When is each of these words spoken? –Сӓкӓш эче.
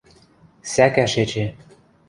–Сӓкӓш 0.71 1.13
эче. 1.23 1.45